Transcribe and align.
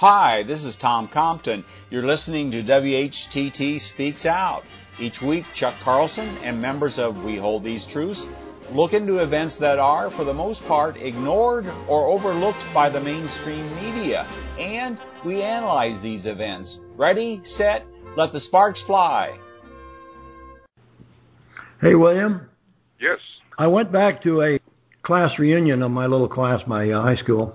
Hi, 0.00 0.44
this 0.44 0.64
is 0.64 0.76
Tom 0.76 1.08
Compton. 1.08 1.62
You're 1.90 2.06
listening 2.06 2.50
to 2.52 2.62
WHTT 2.62 3.78
Speaks 3.78 4.24
Out. 4.24 4.62
Each 4.98 5.20
week, 5.20 5.44
Chuck 5.52 5.74
Carlson 5.82 6.26
and 6.38 6.58
members 6.58 6.98
of 6.98 7.22
We 7.22 7.36
Hold 7.36 7.64
These 7.64 7.84
Truths 7.84 8.26
look 8.72 8.94
into 8.94 9.18
events 9.18 9.58
that 9.58 9.78
are, 9.78 10.10
for 10.10 10.24
the 10.24 10.32
most 10.32 10.62
part, 10.62 10.96
ignored 10.96 11.66
or 11.86 12.06
overlooked 12.06 12.64
by 12.72 12.88
the 12.88 12.98
mainstream 12.98 13.68
media. 13.74 14.26
And 14.58 14.98
we 15.22 15.42
analyze 15.42 16.00
these 16.00 16.24
events. 16.24 16.78
Ready, 16.96 17.42
set, 17.44 17.84
let 18.16 18.32
the 18.32 18.40
sparks 18.40 18.80
fly. 18.80 19.38
Hey, 21.82 21.94
William. 21.94 22.48
Yes. 22.98 23.18
I 23.58 23.66
went 23.66 23.92
back 23.92 24.22
to 24.22 24.40
a 24.40 24.60
class 25.02 25.38
reunion 25.38 25.82
of 25.82 25.90
my 25.90 26.06
little 26.06 26.26
class, 26.26 26.62
my 26.66 26.90
uh, 26.90 27.02
high 27.02 27.16
school. 27.16 27.54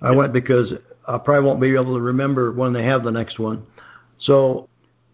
I 0.00 0.12
went 0.12 0.32
because 0.32 0.72
I 1.06 1.18
probably 1.18 1.46
won't 1.46 1.60
be 1.60 1.74
able 1.74 1.94
to 1.94 2.00
remember 2.00 2.52
when 2.52 2.72
they 2.72 2.84
have 2.84 3.04
the 3.04 3.10
next 3.10 3.38
one. 3.38 3.66
So, 4.18 4.68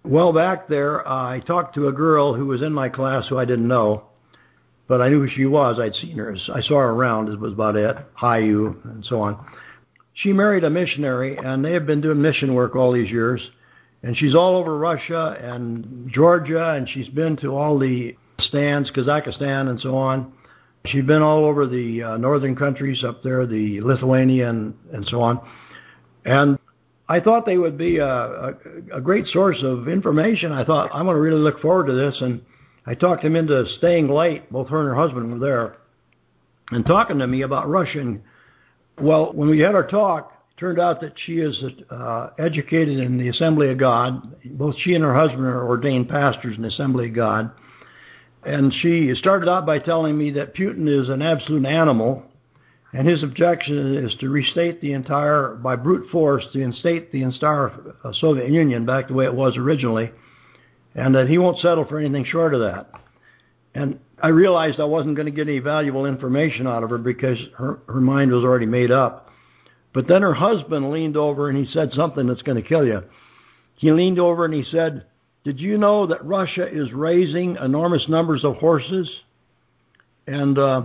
well 0.05 0.33
back 0.33 0.69
there, 0.69 1.07
I 1.07 1.41
talked 1.41 1.75
to 1.75 1.89
a 1.89 1.93
girl 1.93 2.35
who 2.35 2.47
was 2.47 2.63
in 2.63 2.73
my 2.73 2.89
class 2.89 3.29
who 3.29 3.39
I 3.39 3.45
didn't 3.45 3.69
know 3.69 4.05
but 4.91 5.01
I 5.01 5.09
knew 5.09 5.21
who 5.21 5.29
she 5.29 5.47
was. 5.47 5.79
I'd 5.79 5.95
seen 5.95 6.17
her. 6.17 6.37
I 6.53 6.61
saw 6.63 6.79
her 6.79 6.91
around. 6.91 7.29
It 7.29 7.39
was 7.39 7.53
about 7.53 7.77
it. 7.77 7.97
Hi, 8.15 8.39
you, 8.39 8.77
and 8.83 9.05
so 9.05 9.21
on. 9.21 9.39
She 10.15 10.33
married 10.33 10.65
a 10.65 10.69
missionary, 10.69 11.37
and 11.37 11.65
they 11.65 11.75
have 11.75 11.87
been 11.87 12.01
doing 12.01 12.21
mission 12.21 12.55
work 12.55 12.75
all 12.75 12.91
these 12.91 13.09
years. 13.09 13.41
And 14.03 14.17
she's 14.17 14.35
all 14.35 14.57
over 14.57 14.77
Russia 14.77 15.39
and 15.41 16.11
Georgia, 16.13 16.73
and 16.73 16.89
she's 16.89 17.09
been 17.09 17.37
to 17.37 17.57
all 17.57 17.79
the 17.79 18.17
stands, 18.41 18.91
Kazakhstan, 18.91 19.71
and 19.71 19.81
so 19.81 19.97
on. 19.97 20.33
She's 20.87 21.05
been 21.05 21.23
all 21.23 21.45
over 21.45 21.69
the 21.69 22.03
uh, 22.03 22.17
northern 22.17 22.57
countries 22.57 23.05
up 23.05 23.23
there, 23.23 23.47
the 23.47 23.81
Lithuania, 23.83 24.51
and, 24.51 24.75
and 24.93 25.07
so 25.07 25.23
on. 25.23 25.41
And 26.25 26.59
I 27.09 27.21
thought 27.21 27.47
they 27.47 27.59
would 27.59 27.77
be 27.77 27.99
a, 27.99 28.07
a, 28.07 28.55
a 28.95 29.01
great 29.01 29.27
source 29.27 29.63
of 29.63 29.89
information. 29.89 30.53
I 30.53 30.65
thought 30.65 30.91
I'm 30.93 31.07
going 31.07 31.17
to 31.17 31.21
really 31.21 31.41
look 31.41 31.61
forward 31.61 31.87
to 31.87 31.93
this, 31.93 32.17
and 32.21 32.43
I 32.87 32.95
talked 32.95 33.25
him 33.25 33.37
into 33.37 33.65
staying 33.79 34.09
late. 34.09 34.51
Both 34.51 34.69
her 34.69 34.81
and 34.81 34.89
her 34.89 34.95
husband 34.95 35.33
were 35.33 35.39
there 35.39 35.77
and 36.71 36.87
talking 36.87 37.19
to 37.19 37.27
me 37.27 37.43
about 37.43 37.69
Russian. 37.69 38.23
Well, 39.01 39.33
when 39.33 39.49
we 39.49 39.61
had 39.61 39.75
our 39.75 39.87
talk, 39.87 40.33
it 40.51 40.61
turned 40.61 40.79
out 40.79 41.01
that 41.01 41.15
she 41.17 41.39
is 41.39 41.63
uh, 41.91 42.31
educated 42.39 42.99
in 42.99 43.19
the 43.19 43.29
Assembly 43.29 43.71
of 43.71 43.79
God. 43.79 44.37
Both 44.45 44.77
she 44.79 44.95
and 44.95 45.05
her 45.05 45.15
husband 45.15 45.45
are 45.45 45.67
ordained 45.67 46.09
pastors 46.09 46.57
in 46.57 46.63
the 46.63 46.69
Assembly 46.69 47.09
of 47.09 47.15
God. 47.15 47.51
And 48.45 48.73
she 48.73 49.13
started 49.17 49.51
out 49.51 49.67
by 49.67 49.81
telling 49.81 50.17
me 50.17 50.31
that 50.33 50.55
Putin 50.55 50.89
is 50.89 51.09
an 51.09 51.23
absolute 51.23 51.67
animal, 51.67 52.25
and 52.93 53.07
his 53.07 53.23
objection 53.23 53.95
is 54.05 54.15
to 54.21 54.29
restate 54.29 54.81
the 54.81 54.93
entire, 54.93 55.55
by 55.55 55.77
brute 55.77 56.11
force, 56.11 56.45
to 56.53 56.61
instate 56.61 57.13
the 57.13 57.23
entire 57.23 57.73
Soviet 58.15 58.51
Union 58.51 58.85
back 58.87 59.09
the 59.09 59.15
way 59.15 59.25
it 59.25 59.35
was 59.35 59.57
originally 59.57 60.11
and 60.95 61.15
that 61.15 61.29
he 61.29 61.39
won't 61.39 61.59
settle 61.59 61.85
for 61.85 61.99
anything 61.99 62.25
short 62.25 62.55
of 62.55 62.61
that. 62.61 62.91
And 63.75 64.01
I 64.21 64.29
realized 64.29 64.81
I 64.81 64.85
wasn't 64.85 65.17
going 65.17 65.27
to 65.27 65.33
get 65.33 65.49
any 65.49 65.61
valuable 65.61 66.07
information 66.07 66.67
out 66.67 66.83
of 66.83 66.91
her 66.91 66.99
because 66.99 67.39
her, 67.57 67.81
her 67.87 68.01
mind 68.01 68.33
was 68.33 68.45
already 68.45 68.67
made 68.67 68.91
up. 68.91 69.29
But 69.93 70.09
then 70.09 70.23
her 70.23 70.35
husband 70.35 70.91
leaned 70.91 71.17
over 71.17 71.49
and 71.49 71.57
he 71.57 71.73
said 71.73 71.93
something 71.93 72.27
that's 72.27 72.43
going 72.43 72.61
to 72.61 72.69
kill 72.69 72.85
you. 72.85 73.03
He 73.77 73.91
leaned 73.93 74.19
over 74.19 74.45
and 74.45 74.55
he 74.55 74.65
said, 74.65 75.07
Did 75.45 75.61
you 75.61 75.79
know 75.79 76.07
that 76.09 76.25
Russia 76.25 76.67
is 76.67 76.93
raising 76.93 77.57
enormous 77.57 78.07
numbers 78.09 78.45
of 78.45 78.57
horses? 78.57 79.11
And 80.27 80.59
uh, 80.59 80.83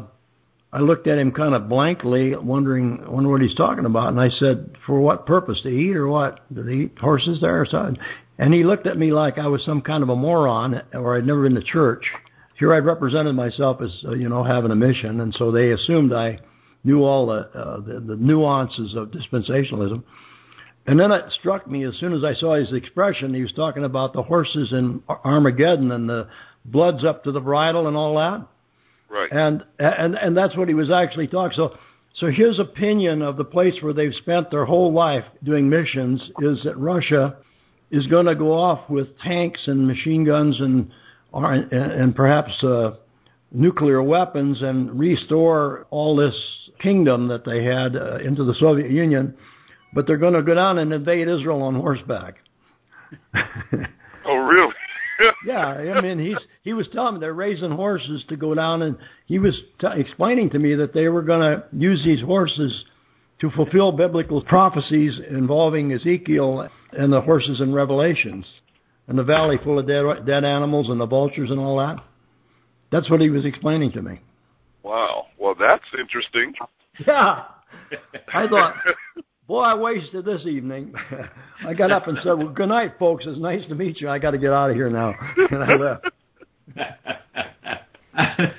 I 0.76 0.80
looked 0.80 1.08
at 1.08 1.18
him 1.18 1.32
kind 1.32 1.56
of 1.56 1.70
blankly, 1.70 2.36
wondering, 2.36 2.98
wondering 3.10 3.32
what 3.32 3.42
he's 3.42 3.56
talking 3.56 3.86
about. 3.86 4.10
And 4.10 4.20
I 4.20 4.28
said, 4.28 4.76
For 4.86 5.00
what 5.00 5.26
purpose? 5.26 5.62
To 5.62 5.70
eat 5.70 5.96
or 5.96 6.10
what? 6.10 6.42
Do 6.54 6.64
they 6.64 6.74
eat 6.74 7.00
horses 7.00 7.40
there 7.40 7.62
or 7.62 7.66
something? 7.66 7.98
And 8.38 8.54
he 8.54 8.66
looked 8.66 8.86
at 8.86 8.98
me 8.98 9.14
like 9.14 9.38
I 9.38 9.48
was 9.48 9.64
some 9.64 9.82
kind 9.82 10.04
of 10.04 10.10
a 10.10 10.18
moron 10.18 10.82
or 10.94 11.16
I'd 11.16 11.26
never 11.26 11.44
been 11.44 11.56
to 11.56 11.64
church. 11.64 12.12
Here 12.60 12.74
I'd 12.74 12.84
represented 12.84 13.36
myself 13.36 13.82
as, 13.82 14.04
uh, 14.06 14.16
you 14.16 14.28
know, 14.28 14.44
having 14.44 14.70
a 14.70 14.76
mission. 14.76 15.22
And 15.22 15.34
so 15.36 15.50
they 15.50 15.72
assumed 15.72 16.12
I 16.12 16.40
knew 16.84 17.04
all 17.04 17.28
the, 17.28 17.50
uh, 17.58 17.80
the, 17.80 18.02
the 18.02 18.16
nuances 18.18 18.96
of 18.96 19.12
dispensationalism. 19.12 20.04
And 20.88 21.00
then 21.00 21.14
it 21.14 21.32
struck 21.40 21.70
me 21.70 21.86
as 21.86 21.96
soon 22.00 22.12
as 22.12 22.26
I 22.26 22.34
saw 22.34 22.56
his 22.56 22.74
expression, 22.74 23.34
he 23.34 23.42
was 23.42 23.54
talking 23.54 23.86
about 23.86 24.12
the 24.12 24.24
horses 24.24 24.74
in 24.74 25.04
Armageddon 25.08 25.92
and 25.92 26.10
the 26.10 26.28
blood's 26.66 27.06
up 27.06 27.24
to 27.24 27.32
the 27.32 27.40
bridle 27.40 27.88
and 27.88 27.96
all 27.96 28.16
that. 28.16 28.46
Right. 29.10 29.32
And 29.32 29.64
and 29.80 30.16
and 30.16 30.36
that's 30.36 30.58
what 30.58 30.68
he 30.68 30.74
was 30.74 30.92
actually 30.92 31.28
talking. 31.28 31.56
So 31.56 31.78
so 32.16 32.28
his 32.28 32.60
opinion 32.60 33.22
of 33.22 33.38
the 33.38 33.44
place 33.44 33.76
where 33.82 33.94
they've 33.94 34.14
spent 34.14 34.52
their 34.52 34.66
whole 34.66 34.94
life 34.94 35.26
doing 35.44 35.70
missions 35.70 36.22
is 36.40 36.64
that 36.64 36.78
Russia 36.78 37.38
is 37.92 38.08
going 38.08 38.26
to 38.26 38.36
go 38.36 38.52
off 38.52 38.90
with 38.90 39.18
tanks 39.20 39.68
and 39.68 39.88
machine 39.88 40.24
guns 40.24 40.60
and 40.60 40.92
and 41.34 42.16
perhaps 42.16 42.64
uh, 42.64 42.96
nuclear 43.52 44.02
weapons 44.02 44.62
and 44.62 44.98
restore 44.98 45.86
all 45.90 46.16
this 46.16 46.36
kingdom 46.80 47.28
that 47.28 47.46
they 47.46 47.64
had 47.64 47.96
uh, 47.96 48.18
into 48.18 48.44
the 48.44 48.54
Soviet 48.56 48.92
Union, 48.92 49.36
but 49.94 50.08
they're 50.08 50.18
going 50.18 50.34
to 50.34 50.44
go 50.44 50.54
down 50.54 50.78
and 50.78 50.94
invade 50.94 51.28
Israel 51.28 51.62
on 51.64 51.76
horseback. 51.76 52.36
oh, 54.26 54.38
really? 54.38 54.74
Yeah, 55.46 55.68
I 55.68 56.02
mean, 56.02 56.20
he's 56.20 56.38
he 56.64 56.74
was 56.74 56.88
telling 56.92 57.16
me 57.16 57.20
they're 57.20 57.34
raising 57.34 57.72
horses 57.72 58.24
to 58.30 58.36
go 58.36 58.54
down, 58.54 58.82
and 58.82 58.98
he 59.26 59.40
was 59.40 59.60
t- 59.80 59.88
explaining 59.94 60.50
to 60.52 60.60
me 60.60 60.76
that 60.76 60.94
they 60.94 61.08
were 61.10 61.22
going 61.22 61.42
to 61.42 61.64
use 61.72 62.04
these 62.04 62.22
horses 62.22 62.86
to 63.40 63.50
fulfill 63.52 63.92
biblical 63.92 64.44
prophecies 64.44 65.20
involving 65.30 65.92
Ezekiel 65.92 66.70
and 66.94 67.12
the 67.12 67.22
horses 67.22 67.62
in 67.62 67.74
Revelations, 67.74 68.46
and 69.08 69.18
the 69.18 69.24
valley 69.24 69.58
full 69.64 69.80
of 69.80 69.88
dead, 69.88 70.26
dead 70.26 70.44
animals 70.44 70.90
and 70.90 71.00
the 71.00 71.06
vultures 71.06 71.52
and 71.52 71.60
all 71.60 71.78
that. 71.78 71.98
That's 72.92 73.10
what 73.10 73.22
he 73.22 73.30
was 73.30 73.46
explaining 73.46 73.92
to 73.94 74.02
me. 74.02 74.22
Wow. 74.84 75.28
Well, 75.38 75.56
that's 75.60 75.84
interesting. 75.98 76.54
Yeah. 77.06 77.44
I 78.34 78.48
thought, 78.48 78.76
boy, 79.48 79.62
I 79.62 79.76
wasted 79.76 80.26
this 80.26 80.46
evening. 80.46 80.94
I 81.66 81.74
got 81.74 81.92
up 81.92 82.08
and 82.08 82.18
said, 82.24 82.34
well, 82.34 82.50
good 82.50 82.70
night, 82.70 82.94
folks. 83.00 83.26
It's 83.28 83.40
nice 83.40 83.66
to 83.68 83.76
meet 83.76 84.02
you. 84.02 84.10
I 84.10 84.20
got 84.20 84.32
to 84.32 84.38
get 84.38 84.52
out 84.52 84.70
of 84.70 84.76
here 84.76 84.90
now. 84.90 85.16
And 85.52 85.64
I 85.64 85.76
left. 85.76 86.10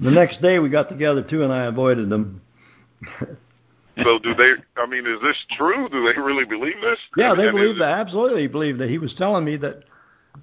the 0.00 0.10
next 0.10 0.40
day 0.40 0.58
we 0.58 0.70
got 0.70 0.88
together 0.88 1.22
too, 1.22 1.42
and 1.42 1.52
I 1.52 1.64
avoided 1.66 2.08
them. 2.08 2.40
so 4.02 4.18
do 4.18 4.34
they? 4.34 4.52
I 4.76 4.86
mean, 4.86 5.06
is 5.06 5.20
this 5.22 5.36
true? 5.56 5.88
Do 5.88 6.10
they 6.12 6.18
really 6.20 6.46
believe 6.46 6.80
this? 6.80 6.98
Yeah, 7.16 7.34
they 7.34 7.48
and 7.48 7.56
believe 7.56 7.78
that. 7.78 7.98
Absolutely, 7.98 8.46
believe 8.46 8.78
that. 8.78 8.88
He 8.88 8.98
was 8.98 9.14
telling 9.18 9.44
me 9.44 9.56
that 9.58 9.84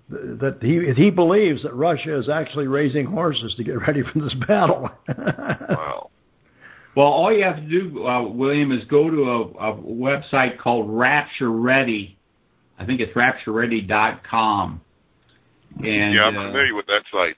that 0.10 0.60
he 0.62 0.94
he 1.02 1.10
believes 1.10 1.64
that 1.64 1.74
Russia 1.74 2.18
is 2.18 2.30
actually 2.30 2.68
raising 2.68 3.06
horses 3.06 3.56
to 3.56 3.64
get 3.64 3.80
ready 3.88 4.04
for 4.04 4.20
this 4.20 4.36
battle. 4.48 4.90
wow. 5.18 5.97
Well, 6.98 7.06
all 7.06 7.32
you 7.32 7.44
have 7.44 7.58
to 7.58 7.62
do, 7.62 8.08
uh, 8.08 8.28
William, 8.28 8.72
is 8.72 8.84
go 8.86 9.08
to 9.08 9.22
a, 9.22 9.42
a 9.72 9.76
website 9.76 10.58
called 10.58 10.90
Rapture 10.90 11.52
Ready. 11.52 12.18
I 12.80 12.88
think 12.88 13.02
it's 13.02 13.14
raptureready.com. 13.14 14.82
And, 15.78 16.14
yeah, 16.16 16.24
I'm 16.24 16.34
familiar 16.34 16.74
uh, 16.74 16.76
with 16.76 16.88
that 16.88 17.04
site. 17.12 17.36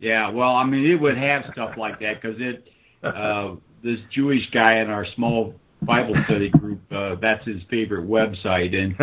Yeah, 0.00 0.30
well, 0.32 0.54
I 0.54 0.66
mean, 0.66 0.84
it 0.84 1.00
would 1.00 1.16
have 1.16 1.46
stuff 1.50 1.78
like 1.78 1.98
that 2.00 2.20
because 2.20 2.36
it 2.38 2.68
uh, 3.02 3.54
this 3.82 4.00
Jewish 4.10 4.50
guy 4.50 4.80
in 4.80 4.90
our 4.90 5.06
small 5.14 5.54
Bible 5.80 6.16
study 6.26 6.50
group. 6.50 6.82
Uh, 6.92 7.14
that's 7.14 7.46
his 7.46 7.62
favorite 7.70 8.06
website, 8.06 8.74
and 8.74 8.94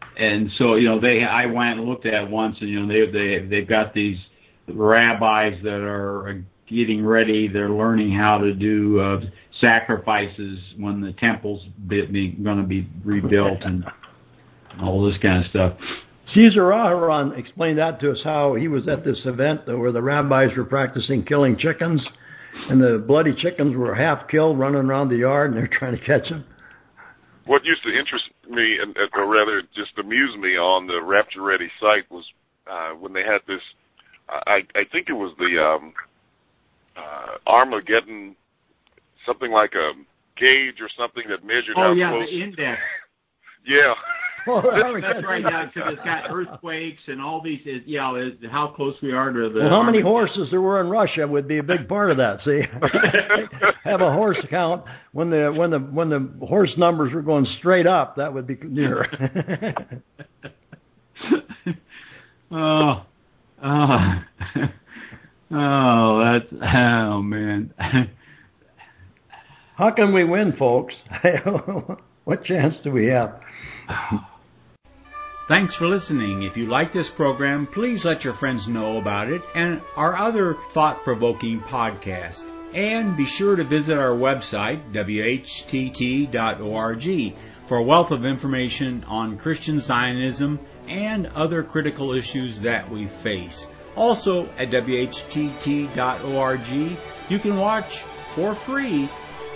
and 0.18 0.50
so 0.52 0.76
you 0.76 0.88
know 0.88 0.98
they 0.98 1.22
I 1.22 1.44
went 1.44 1.78
and 1.78 1.86
looked 1.86 2.06
at 2.06 2.24
it 2.24 2.30
once, 2.30 2.56
and 2.62 2.70
you 2.70 2.80
know 2.80 2.88
they 2.88 3.10
they 3.10 3.46
they've 3.46 3.68
got 3.68 3.92
these 3.92 4.18
rabbis 4.66 5.62
that 5.62 5.82
are 5.82 6.42
getting 6.66 7.04
ready. 7.04 7.48
They're 7.48 7.70
learning 7.70 8.12
how 8.12 8.38
to 8.38 8.54
do 8.54 9.00
uh, 9.00 9.20
sacrifices 9.60 10.60
when 10.78 11.00
the 11.00 11.12
temple's 11.12 11.64
going 11.88 12.58
to 12.58 12.66
be 12.66 12.88
rebuilt 13.04 13.62
and 13.62 13.84
all 14.80 15.04
this 15.04 15.18
kind 15.18 15.44
of 15.44 15.50
stuff. 15.50 15.78
Caesar 16.32 16.62
Aharon 16.62 17.38
explained 17.38 17.78
that 17.78 18.00
to 18.00 18.12
us 18.12 18.22
how 18.24 18.54
he 18.54 18.66
was 18.66 18.88
at 18.88 19.04
this 19.04 19.20
event 19.26 19.66
where 19.66 19.92
the 19.92 20.00
rabbis 20.00 20.56
were 20.56 20.64
practicing 20.64 21.22
killing 21.22 21.56
chickens 21.56 22.00
and 22.68 22.80
the 22.80 23.04
bloody 23.06 23.34
chickens 23.34 23.76
were 23.76 23.94
half 23.94 24.28
killed 24.28 24.58
running 24.58 24.84
around 24.84 25.08
the 25.08 25.16
yard, 25.16 25.50
and 25.50 25.58
they're 25.58 25.68
trying 25.68 25.96
to 25.96 26.04
catch 26.04 26.28
them. 26.28 26.44
What 27.46 27.64
used 27.64 27.82
to 27.82 27.96
interest 27.96 28.30
me, 28.48 28.78
and 28.80 28.96
or 29.14 29.26
rather 29.26 29.62
just 29.74 29.92
amuse 29.98 30.36
me, 30.36 30.56
on 30.56 30.86
the 30.86 31.02
Rapture 31.02 31.42
Ready 31.42 31.70
site 31.78 32.10
was 32.10 32.24
uh, 32.66 32.90
when 32.90 33.12
they 33.12 33.22
had 33.22 33.40
this. 33.46 33.60
I 34.28 34.66
I 34.74 34.84
think 34.90 35.10
it 35.10 35.12
was 35.12 35.32
the 35.38 35.62
um, 35.62 35.92
uh, 36.96 37.36
Armageddon, 37.46 38.36
something 39.26 39.50
like 39.50 39.74
a 39.74 39.92
gauge 40.36 40.80
or 40.80 40.88
something 40.96 41.24
that 41.28 41.44
measured 41.44 41.74
oh, 41.76 41.82
how 41.82 41.92
yeah, 41.92 42.10
close. 42.10 42.28
the 42.28 42.42
index. 42.42 42.80
yeah. 43.66 43.94
Oh, 44.46 45.00
That's 45.00 45.24
right 45.24 45.42
now 45.42 45.70
because 45.72 45.94
it's 45.94 46.04
got 46.04 46.30
earthquakes 46.30 47.00
and 47.06 47.18
all 47.18 47.40
these. 47.40 47.60
It, 47.64 47.86
you 47.86 47.96
know, 47.96 48.16
it, 48.16 48.36
how 48.50 48.68
close 48.68 48.94
we 49.00 49.12
are 49.12 49.32
to 49.32 49.48
the. 49.48 49.60
Well, 49.60 49.70
how 49.70 49.82
many 49.82 50.02
horses 50.02 50.50
there 50.50 50.60
were 50.60 50.82
in 50.82 50.90
Russia 50.90 51.26
would 51.26 51.48
be 51.48 51.56
a 51.56 51.62
big 51.62 51.88
part 51.88 52.10
of 52.10 52.18
that. 52.18 52.42
See, 52.42 52.60
have 53.84 54.02
a 54.02 54.12
horse 54.12 54.36
count 54.50 54.84
when 55.12 55.30
the 55.30 55.50
when 55.50 55.70
the 55.70 55.78
when 55.78 56.10
the 56.10 56.46
horse 56.46 56.74
numbers 56.76 57.14
were 57.14 57.22
going 57.22 57.46
straight 57.58 57.86
up. 57.86 58.16
That 58.16 58.34
would 58.34 58.46
be 58.46 58.58
near. 58.62 59.06
oh, 62.50 63.02
oh, 63.62 64.22
oh, 65.52 66.20
that's 66.20 66.52
oh 66.52 67.22
man. 67.22 67.72
How 69.84 69.90
can 69.90 70.14
we 70.14 70.24
win, 70.24 70.54
folks? 70.54 70.94
what 72.24 72.42
chance 72.42 72.74
do 72.82 72.90
we 72.90 73.08
have? 73.08 73.38
Thanks 75.46 75.74
for 75.74 75.86
listening. 75.86 76.42
If 76.42 76.56
you 76.56 76.64
like 76.64 76.90
this 76.90 77.10
program, 77.10 77.66
please 77.66 78.02
let 78.02 78.24
your 78.24 78.32
friends 78.32 78.66
know 78.66 78.96
about 78.96 79.28
it 79.28 79.42
and 79.54 79.82
our 79.94 80.16
other 80.16 80.56
thought 80.72 81.04
provoking 81.04 81.60
podcasts. 81.60 82.50
And 82.72 83.14
be 83.14 83.26
sure 83.26 83.56
to 83.56 83.64
visit 83.64 83.98
our 83.98 84.16
website, 84.16 84.90
whtt.org, 84.94 86.32
for 87.66 87.76
a 87.76 87.82
wealth 87.82 88.10
of 88.10 88.24
information 88.24 89.04
on 89.04 89.36
Christian 89.36 89.80
Zionism 89.80 90.60
and 90.88 91.26
other 91.26 91.62
critical 91.62 92.14
issues 92.14 92.60
that 92.60 92.90
we 92.90 93.06
face. 93.06 93.66
Also, 93.96 94.46
at 94.56 94.70
whtt.org, 94.70 96.68
you 97.28 97.38
can 97.38 97.58
watch 97.58 97.98
for 98.30 98.54
free 98.54 99.10